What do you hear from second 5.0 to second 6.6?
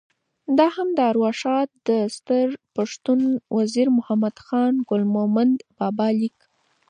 مومند بابا لیک: